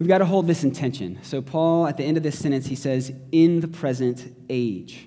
[0.00, 1.18] We've got to hold this intention.
[1.20, 5.06] So, Paul, at the end of this sentence, he says, in the present age.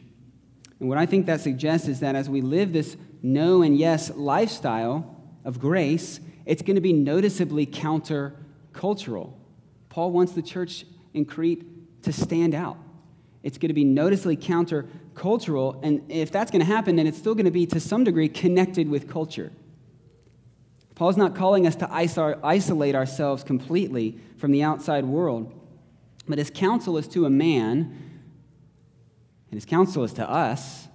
[0.80, 4.12] And what I think that suggests is that as we live this no and yes
[4.12, 9.36] lifestyle of grace, it's going to be noticeably counter-cultural.
[9.90, 12.78] Paul wants the church in Crete to stand out.
[13.42, 17.34] It's going to be noticeably counter-cultural, and if that's going to happen, then it's still
[17.34, 19.52] going to be to some degree connected with culture.
[20.96, 25.52] Paul's not calling us to isolate ourselves completely from the outside world,
[26.28, 27.80] but his counsel is to a man,
[29.50, 30.88] and his counsel is to us,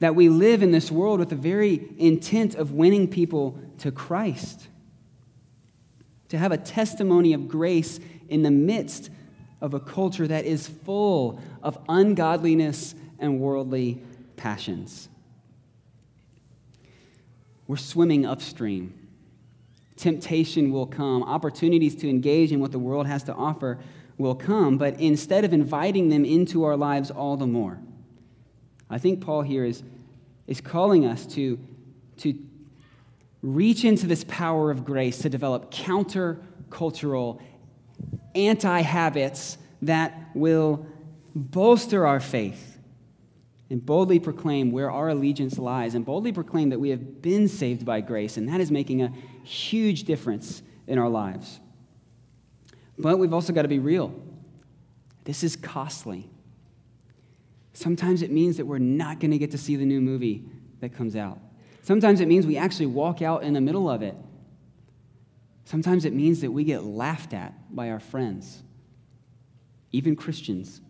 [0.00, 4.68] that we live in this world with the very intent of winning people to Christ,
[6.28, 9.08] to have a testimony of grace in the midst
[9.62, 14.02] of a culture that is full of ungodliness and worldly
[14.36, 15.08] passions.
[17.66, 18.94] We're swimming upstream.
[19.96, 23.78] Temptation will come, opportunities to engage in what the world has to offer
[24.18, 27.78] will come, but instead of inviting them into our lives all the more,
[28.90, 29.82] I think Paul here is,
[30.46, 31.58] is calling us to,
[32.18, 32.38] to
[33.42, 37.40] reach into this power of grace to develop counter-cultural,
[38.34, 40.86] anti habits that will
[41.34, 42.73] bolster our faith
[43.70, 47.84] and boldly proclaim where our allegiance lies and boldly proclaim that we have been saved
[47.84, 51.60] by grace, and that is making a huge difference in our lives.
[52.98, 54.14] But we've also got to be real.
[55.24, 56.28] This is costly.
[57.72, 60.44] Sometimes it means that we're not going to get to see the new movie
[60.80, 61.38] that comes out.
[61.82, 64.14] Sometimes it means we actually walk out in the middle of it.
[65.64, 68.62] Sometimes it means that we get laughed at by our friends,
[69.92, 70.80] even Christians.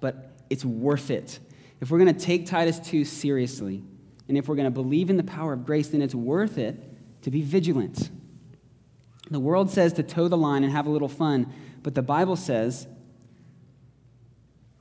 [0.00, 1.38] But it's worth it
[1.80, 3.82] if we're going to take Titus 2 seriously,
[4.28, 6.76] and if we're going to believe in the power of grace, then it's worth it
[7.22, 8.10] to be vigilant.
[9.30, 12.36] The world says to toe the line and have a little fun, but the Bible
[12.36, 12.86] says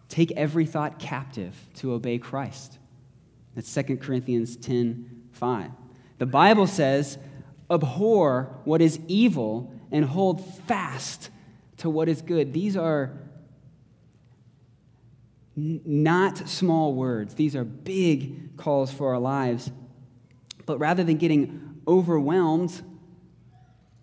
[0.09, 2.77] take every thought captive to obey Christ.
[3.55, 5.71] That's 2 Corinthians 10 5.
[6.17, 7.17] The Bible says
[7.71, 11.29] abhor what is evil and hold fast
[11.77, 12.51] to what is good.
[12.53, 13.13] These are
[15.59, 17.35] not small words.
[17.35, 19.71] These are big calls for our lives.
[20.65, 22.81] But rather than getting overwhelmed,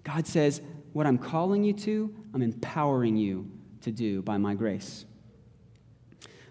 [0.02, 0.60] God says,
[0.92, 3.50] What I'm calling you to, I'm empowering you
[3.82, 5.04] to do by my grace.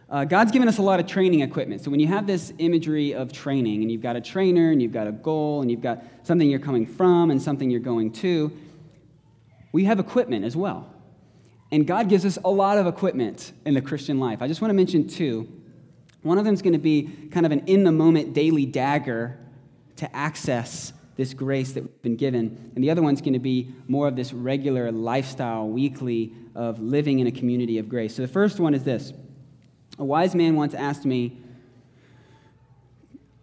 [0.10, 1.84] Uh, God's given us a lot of training equipment.
[1.84, 4.92] So when you have this imagery of training, and you've got a trainer, and you've
[4.94, 8.56] got a goal, and you've got something you're coming from, and something you're going to,
[9.72, 10.95] we have equipment as well.
[11.76, 14.42] And God gives us a lot of equipment in the Christian life.
[14.42, 15.46] I just want to mention two.
[16.22, 19.38] One of them is going to be kind of an in the moment daily dagger
[19.98, 22.72] to access this grace that we've been given.
[22.76, 27.20] And the other one's going to be more of this regular lifestyle, weekly, of living
[27.20, 28.16] in a community of grace.
[28.16, 29.12] So the first one is this
[30.00, 31.42] A wise man once asked me,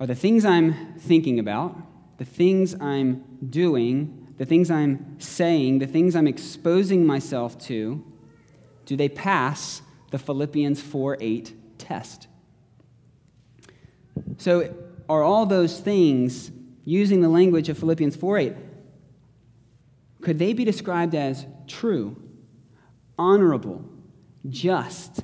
[0.01, 1.77] Are the things I'm thinking about,
[2.17, 8.03] the things I'm doing, the things I'm saying, the things I'm exposing myself to,
[8.87, 12.29] do they pass the Philippians 4 8 test?
[14.39, 14.75] So,
[15.09, 16.51] are all those things,
[16.85, 18.53] using the language of Philippians 4 8,
[20.21, 22.17] could they be described as true,
[23.19, 23.85] honorable,
[24.49, 25.21] just,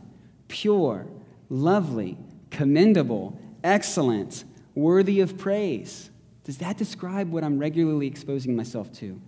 [0.49, 1.07] pure,
[1.49, 2.19] lovely,
[2.51, 4.45] commendable, excellent,
[4.75, 6.11] worthy of praise.
[6.45, 9.21] Does that describe what I'm regularly exposing myself to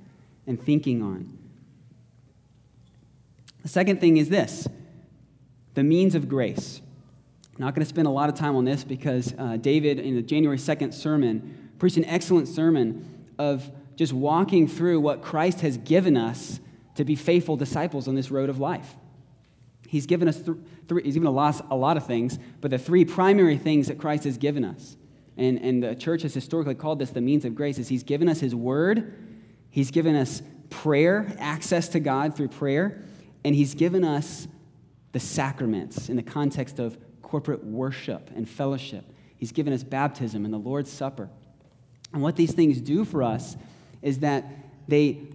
[0.46, 1.36] and thinking on?
[3.62, 4.68] The second thing is this
[5.74, 6.80] the means of grace.
[7.54, 10.16] I'm not going to spend a lot of time on this because uh, David, in
[10.16, 15.76] the January 2nd sermon, preached an excellent sermon of just walking through what Christ has
[15.76, 16.58] given us
[16.94, 18.94] to be faithful disciples on this road of life.
[19.86, 20.56] He's given us th-
[20.88, 23.98] three, he's given a lot, a lot of things, but the three primary things that
[23.98, 24.96] Christ has given us,
[25.36, 28.28] and, and the church has historically called this the means of grace, is he's given
[28.28, 29.14] us his word,
[29.68, 33.04] he's given us prayer, access to God through prayer,
[33.44, 34.48] and he's given us
[35.12, 39.04] the sacraments in the context of corporate worship and fellowship.
[39.36, 41.28] He's given us baptism and the Lord's Supper.
[42.12, 43.56] And what these things do for us
[44.02, 44.44] is that
[44.88, 45.28] they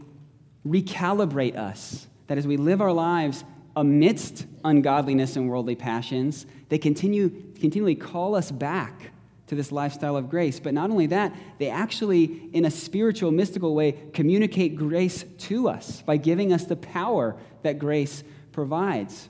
[0.67, 3.43] recalibrate us, that as we live our lives
[3.75, 7.29] amidst ungodliness and worldly passions, they continue,
[7.59, 9.11] continually call us back
[9.47, 10.59] to this lifestyle of grace.
[10.59, 16.01] But not only that, they actually, in a spiritual, mystical way, communicate grace to us
[16.01, 19.29] by giving us the power that grace provides.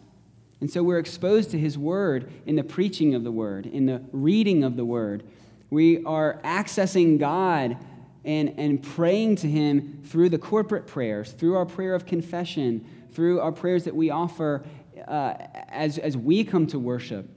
[0.61, 4.01] And so we're exposed to His Word in the preaching of the Word, in the
[4.11, 5.23] reading of the Word.
[5.69, 7.77] We are accessing God
[8.23, 13.41] and, and praying to Him through the corporate prayers, through our prayer of confession, through
[13.41, 14.65] our prayers that we offer
[15.07, 15.33] uh,
[15.69, 17.29] as, as we come to worship.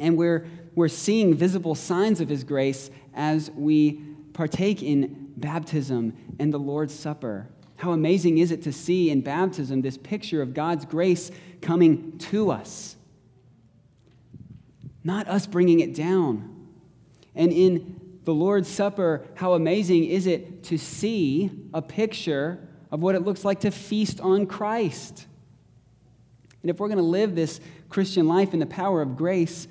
[0.00, 0.46] And we're,
[0.78, 3.94] we're seeing visible signs of His grace as we
[4.32, 7.48] partake in baptism and the Lord's Supper.
[7.78, 12.52] How amazing is it to see in baptism this picture of God's grace coming to
[12.52, 12.94] us,
[15.02, 16.68] not us bringing it down.
[17.34, 23.16] And in the Lord's Supper, how amazing is it to see a picture of what
[23.16, 25.26] it looks like to feast on Christ?
[26.62, 29.66] And if we're going to live this Christian life in the power of grace,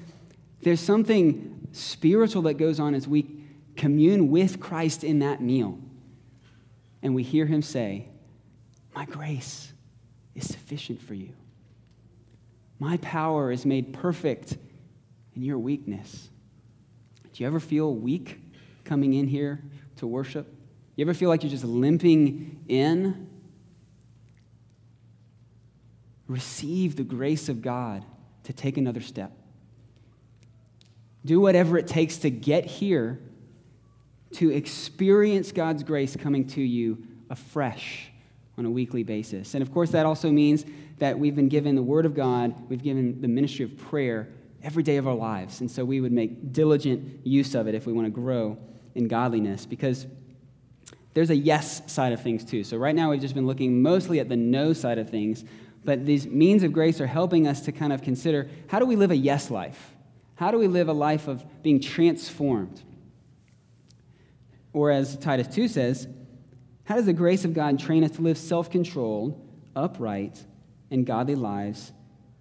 [0.61, 3.43] there's something spiritual that goes on as we
[3.75, 5.79] commune with Christ in that meal.
[7.01, 8.09] And we hear him say,
[8.95, 9.71] My grace
[10.35, 11.33] is sufficient for you.
[12.79, 14.57] My power is made perfect
[15.35, 16.29] in your weakness.
[17.33, 18.39] Do you ever feel weak
[18.83, 19.61] coming in here
[19.97, 20.51] to worship?
[20.95, 23.29] You ever feel like you're just limping in?
[26.27, 28.03] Receive the grace of God
[28.43, 29.31] to take another step.
[31.27, 33.19] Do whatever it takes to get here
[34.35, 38.09] to experience God's grace coming to you afresh
[38.57, 39.53] on a weekly basis.
[39.53, 40.65] And of course, that also means
[40.99, 44.29] that we've been given the Word of God, we've given the ministry of prayer
[44.63, 45.59] every day of our lives.
[45.59, 48.57] And so we would make diligent use of it if we want to grow
[48.95, 50.07] in godliness because
[51.13, 52.63] there's a yes side of things too.
[52.63, 55.43] So right now we've just been looking mostly at the no side of things,
[55.83, 58.95] but these means of grace are helping us to kind of consider how do we
[58.95, 59.93] live a yes life?
[60.37, 62.81] How do we live a life of being transformed?
[64.71, 66.07] Or as Titus 2 says,
[66.83, 69.43] how does the grace of God train us to live self controlled,
[69.75, 70.41] upright,
[70.89, 71.91] and godly lives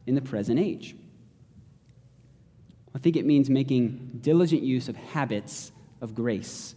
[0.07, 0.95] in the present age?
[2.95, 6.75] I think it means making diligent use of habits of grace.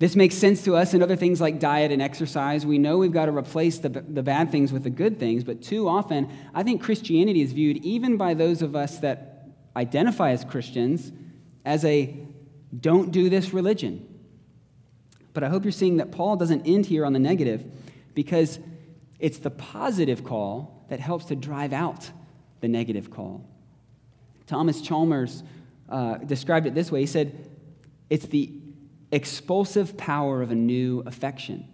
[0.00, 2.66] This makes sense to us in other things like diet and exercise.
[2.66, 5.62] We know we've got to replace the, the bad things with the good things, but
[5.62, 9.33] too often, I think Christianity is viewed, even by those of us that
[9.76, 11.12] identify as Christians,
[11.64, 12.16] as a
[12.78, 14.06] don't do this religion.
[15.32, 17.64] But I hope you're seeing that Paul doesn't end here on the negative
[18.14, 18.58] because
[19.18, 22.10] it's the positive call that helps to drive out
[22.60, 23.48] the negative call.
[24.46, 25.42] Thomas Chalmers
[25.88, 27.50] uh, described it this way he said,
[28.10, 28.52] It's the
[29.10, 31.68] expulsive power of a new affection.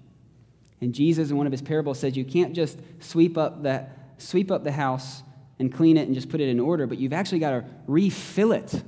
[0.80, 3.86] And Jesus, in one of his parables, says you can't just sweep up, the,
[4.18, 5.22] sweep up the house
[5.61, 8.52] and clean it and just put it in order, but you've actually got to refill
[8.52, 8.82] it.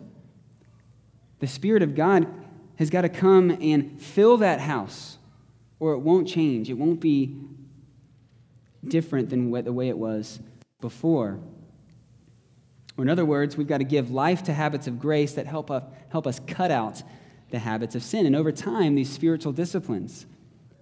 [1.38, 2.26] The Spirit of God
[2.76, 5.18] has got to come and fill that house,
[5.78, 6.70] or it won't change.
[6.70, 7.36] It won't be
[8.84, 10.40] different than the way it was
[10.80, 11.38] before.
[12.96, 15.70] Or, in other words, we've got to give life to habits of grace that help
[15.70, 17.02] us, help us cut out
[17.50, 18.24] the habits of sin.
[18.24, 20.24] And over time, these spiritual disciplines,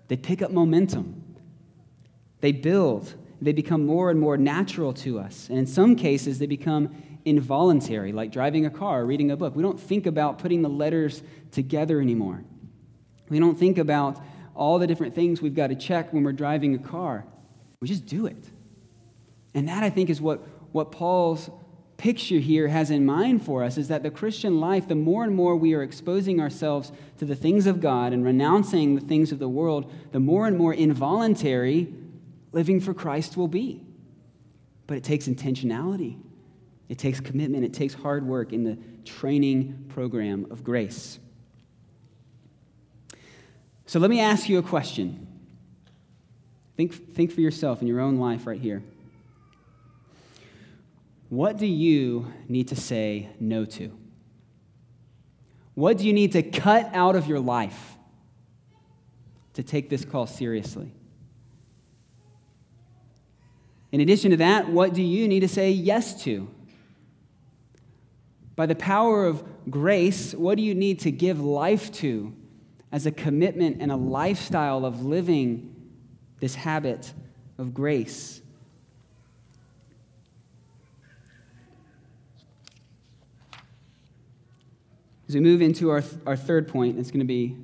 [0.07, 1.23] they pick up momentum.
[2.41, 3.15] They build.
[3.41, 5.49] They become more and more natural to us.
[5.49, 9.55] And in some cases, they become involuntary, like driving a car or reading a book.
[9.55, 12.45] We don't think about putting the letters together anymore.
[13.29, 14.21] We don't think about
[14.55, 17.25] all the different things we've got to check when we're driving a car.
[17.81, 18.45] We just do it.
[19.55, 20.41] And that, I think, is what,
[20.73, 21.51] what Paul's
[21.97, 25.35] picture here has in mind for us is that the Christian life, the more and
[25.35, 29.39] more we are exposing ourselves to the things of God and renouncing the things of
[29.39, 31.93] the world, the more and more involuntary
[32.53, 33.83] living for Christ will be.
[34.87, 36.19] But it takes intentionality
[36.91, 41.21] It takes commitment, it takes hard work in the training program of grace.
[43.87, 45.29] So let me ask you a question.
[46.77, 48.83] Think, think for yourself in your own life right here.
[51.29, 53.97] What do you need to say no to?
[55.75, 57.97] What do you need to cut out of your life
[59.55, 60.93] to take this call seriously?
[63.93, 66.49] In addition to that, what do you need to say yes to?
[68.55, 72.35] By the power of grace, what do you need to give life to
[72.93, 75.75] as a commitment and a lifestyle of living
[76.39, 77.13] this habit
[77.59, 78.43] of grace?
[85.29, 87.57] As we move into our, our third point, it's going to be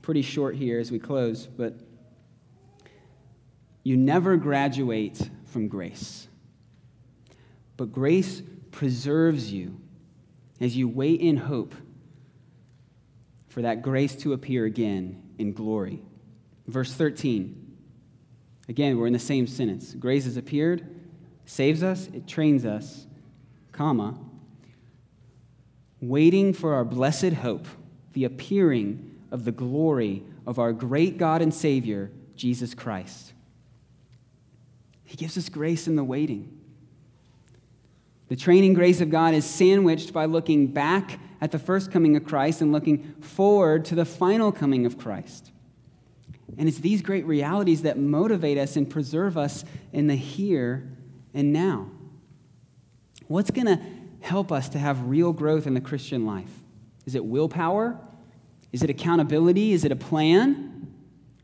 [0.00, 1.74] pretty short here as we close, but
[3.84, 6.26] you never graduate from grace.
[7.76, 9.78] But grace preserves you
[10.60, 11.74] as you wait in hope
[13.48, 16.02] for that grace to appear again in glory.
[16.66, 17.58] Verse 13.
[18.68, 19.92] Again, we're in the same sentence.
[19.94, 20.86] Grace has appeared,
[21.44, 23.06] saves us, it trains us,
[23.72, 24.18] comma,
[26.00, 27.66] waiting for our blessed hope,
[28.12, 33.31] the appearing of the glory of our great God and Savior, Jesus Christ.
[35.12, 36.58] He gives us grace in the waiting.
[38.28, 42.24] The training grace of God is sandwiched by looking back at the first coming of
[42.24, 45.52] Christ and looking forward to the final coming of Christ.
[46.56, 50.88] And it's these great realities that motivate us and preserve us in the here
[51.34, 51.90] and now.
[53.26, 53.82] What's going to
[54.20, 56.62] help us to have real growth in the Christian life?
[57.04, 58.00] Is it willpower?
[58.72, 59.72] Is it accountability?
[59.72, 60.90] Is it a plan?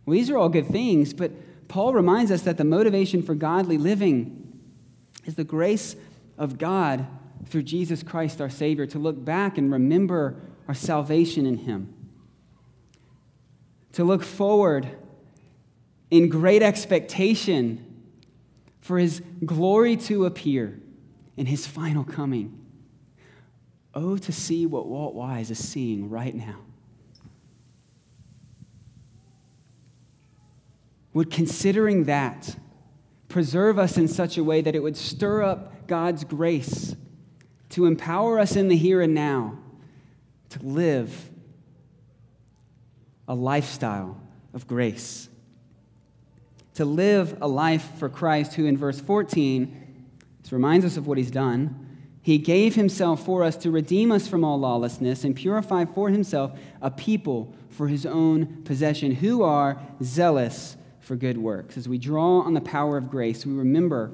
[0.07, 1.33] Well, these are all good things, but
[1.69, 4.61] Paul reminds us that the motivation for godly living
[5.25, 5.95] is the grace
[6.39, 7.07] of God
[7.47, 11.95] through Jesus Christ our Savior, to look back and remember our salvation in Him,
[13.93, 14.89] to look forward
[16.11, 17.85] in great expectation
[18.81, 20.81] for His glory to appear
[21.37, 22.67] in His final coming.
[23.95, 26.61] Oh, to see what Walt Wise is seeing right now.
[31.19, 32.55] Would considering that
[33.29, 36.95] preserve us in such a way that it would stir up God's grace
[37.71, 39.59] to empower us in the here and now
[40.51, 41.29] to live
[43.27, 44.17] a lifestyle
[44.55, 45.29] of grace.
[46.75, 50.05] To live a life for Christ, who in verse 14
[50.41, 51.99] this reminds us of what he's done.
[52.23, 56.57] He gave himself for us to redeem us from all lawlessness and purify for himself
[56.81, 60.77] a people for his own possession who are zealous
[61.09, 61.79] for good works.
[61.79, 64.13] As we draw on the power of grace, we remember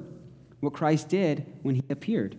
[0.61, 2.37] what Christ did when he appeared.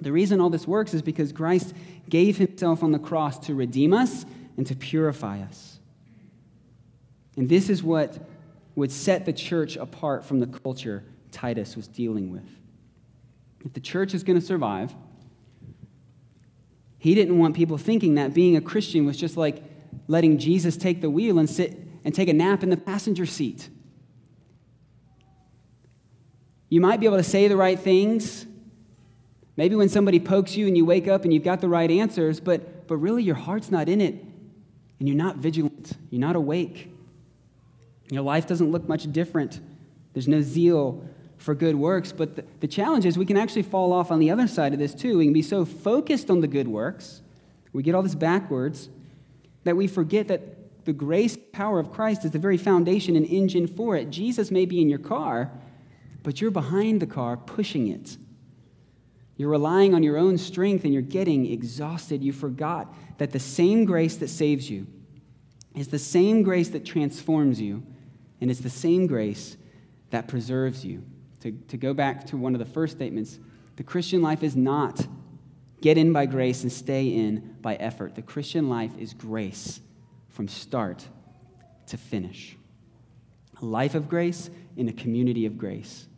[0.00, 1.72] The reason all this works is because Christ
[2.08, 5.78] gave himself on the cross to redeem us and to purify us.
[7.36, 8.18] And this is what
[8.74, 12.48] would set the church apart from the culture Titus was dealing with.
[13.64, 14.92] If the church is going to survive,
[16.98, 19.62] he didn't want people thinking that being a Christian was just like
[20.08, 23.68] letting Jesus take the wheel and sit and take a nap in the passenger seat.
[26.68, 28.46] You might be able to say the right things.
[29.56, 32.40] Maybe when somebody pokes you and you wake up and you've got the right answers,
[32.40, 34.24] but, but really your heart's not in it
[34.98, 36.90] and you're not vigilant, you're not awake.
[38.10, 39.60] Your life doesn't look much different.
[40.12, 41.04] There's no zeal
[41.38, 42.12] for good works.
[42.12, 44.78] But the, the challenge is we can actually fall off on the other side of
[44.78, 45.18] this too.
[45.18, 47.22] We can be so focused on the good works,
[47.72, 48.88] we get all this backwards,
[49.64, 50.40] that we forget that
[50.90, 54.10] the grace power of Christ is the very foundation and engine for it.
[54.10, 55.52] Jesus may be in your car,
[56.24, 58.16] but you're behind the car pushing it.
[59.36, 62.24] You're relying on your own strength and you're getting exhausted.
[62.24, 64.88] You forgot that the same grace that saves you
[65.76, 67.84] is the same grace that transforms you,
[68.40, 69.56] and it's the same grace
[70.10, 71.04] that preserves you.
[71.42, 73.38] To, to go back to one of the first statements,
[73.76, 75.06] the Christian life is not
[75.80, 78.16] get in by grace and stay in by effort.
[78.16, 79.80] The Christian life is grace
[80.40, 81.06] from start
[81.84, 82.56] to finish.
[83.60, 86.08] A life of grace in a community of grace.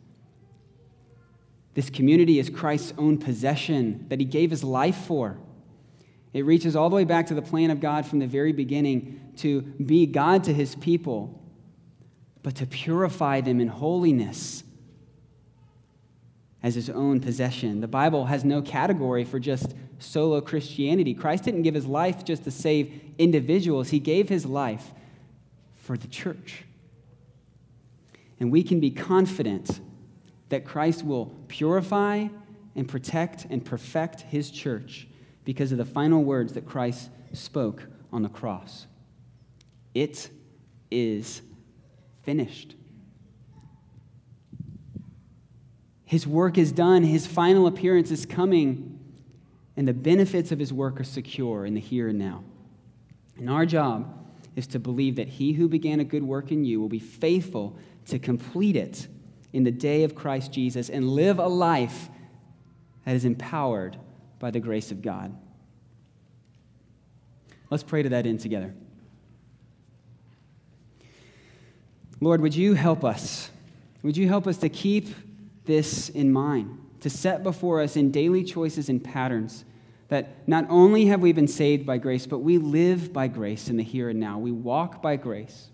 [1.73, 5.39] This community is Christ's own possession that he gave his life for.
[6.31, 9.19] It reaches all the way back to the plan of God from the very beginning
[9.39, 11.43] to be God to his people,
[12.43, 14.63] but to purify them in holiness
[16.63, 17.81] as his own possession.
[17.81, 21.13] The Bible has no category for just solo Christianity.
[21.13, 24.91] Christ didn't give his life just to save individuals, he gave his life
[25.75, 26.63] for the church.
[28.39, 29.79] And we can be confident
[30.49, 32.27] that Christ will purify
[32.75, 35.07] and protect and perfect his church
[35.45, 38.87] because of the final words that Christ spoke on the cross.
[39.93, 40.29] It
[40.89, 41.41] is
[42.23, 42.75] finished.
[46.05, 48.92] His work is done, his final appearance is coming,
[49.75, 52.43] and the benefits of his work are secure in the here and now.
[53.37, 54.19] And our job
[54.55, 57.77] is to believe that he who began a good work in you will be faithful
[58.05, 59.07] to complete it
[59.51, 62.09] in the day of Christ Jesus and live a life
[63.05, 63.97] that is empowered
[64.39, 65.35] by the grace of God.
[67.69, 68.73] Let's pray to that end together.
[72.19, 73.49] Lord, would you help us?
[74.03, 75.07] Would you help us to keep
[75.65, 79.65] this in mind, to set before us in daily choices and patterns
[80.07, 83.75] that not only have we been saved by grace, but we live by grace in
[83.75, 84.39] the here and now.
[84.39, 85.69] We walk by grace.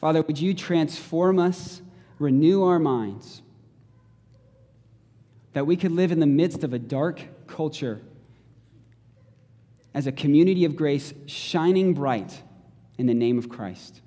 [0.00, 1.82] Father, would you transform us,
[2.20, 3.42] renew our minds,
[5.54, 8.00] that we could live in the midst of a dark culture
[9.92, 12.42] as a community of grace shining bright
[12.96, 14.02] in the name of Christ.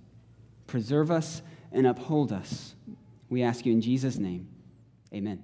[0.66, 1.42] Preserve us
[1.74, 2.74] and uphold us.
[3.28, 4.48] We ask you in Jesus' name.
[5.14, 5.44] Amen.